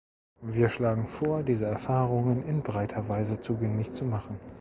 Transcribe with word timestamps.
Wir 0.41 0.69
schlagen 0.69 1.05
vor, 1.07 1.43
diese 1.43 1.67
Erfahrungen 1.67 2.43
in 2.47 2.63
breiter 2.63 3.07
Weise 3.07 3.39
zugänglich 3.39 3.93
zu 3.93 4.03
machen. 4.03 4.39